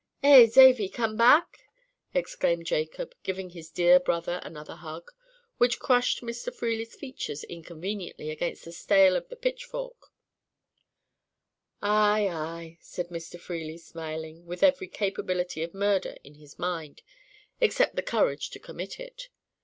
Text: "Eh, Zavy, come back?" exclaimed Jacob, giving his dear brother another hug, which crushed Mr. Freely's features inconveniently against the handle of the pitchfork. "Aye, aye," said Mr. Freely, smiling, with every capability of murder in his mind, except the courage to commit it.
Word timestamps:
"Eh, 0.23 0.47
Zavy, 0.47 0.89
come 0.91 1.15
back?" 1.15 1.67
exclaimed 2.11 2.65
Jacob, 2.65 3.13
giving 3.21 3.51
his 3.51 3.69
dear 3.69 3.99
brother 3.99 4.39
another 4.41 4.73
hug, 4.77 5.11
which 5.59 5.77
crushed 5.77 6.23
Mr. 6.23 6.51
Freely's 6.51 6.95
features 6.95 7.43
inconveniently 7.43 8.31
against 8.31 8.65
the 8.65 8.95
handle 8.95 9.15
of 9.15 9.29
the 9.29 9.35
pitchfork. 9.35 10.07
"Aye, 11.83 12.27
aye," 12.27 12.77
said 12.81 13.09
Mr. 13.09 13.39
Freely, 13.39 13.77
smiling, 13.77 14.47
with 14.47 14.63
every 14.63 14.87
capability 14.87 15.61
of 15.61 15.75
murder 15.75 16.15
in 16.23 16.33
his 16.33 16.57
mind, 16.57 17.03
except 17.59 17.95
the 17.95 18.01
courage 18.01 18.49
to 18.49 18.57
commit 18.59 18.99
it. 18.99 19.29